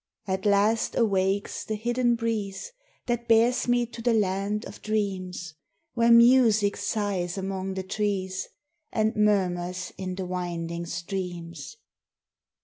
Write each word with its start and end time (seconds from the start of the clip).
At 0.25 0.47
last 0.47 0.95
awakes 0.95 1.63
the 1.63 1.75
hidden 1.75 2.15
breeze 2.15 2.71
That 3.05 3.27
bears 3.27 3.67
me 3.67 3.85
to 3.85 4.01
the 4.01 4.15
land 4.15 4.65
of 4.65 4.81
dreams, 4.81 5.53
Where 5.93 6.11
music 6.11 6.75
sighs 6.75 7.37
among 7.37 7.75
the 7.75 7.83
trees 7.83 8.47
And 8.91 9.15
murmurs 9.15 9.93
in 9.99 10.15
the 10.15 10.25
winding 10.25 10.87
streams. 10.87 11.77